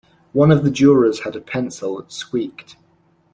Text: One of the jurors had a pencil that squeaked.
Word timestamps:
One 0.33 0.49
of 0.49 0.63
the 0.63 0.71
jurors 0.71 1.19
had 1.25 1.35
a 1.35 1.39
pencil 1.41 1.97
that 1.97 2.11
squeaked. 2.11 2.75